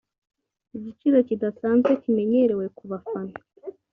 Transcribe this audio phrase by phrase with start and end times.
[0.77, 3.35] igiciro kidasanzwe kimenyerewe ku bafana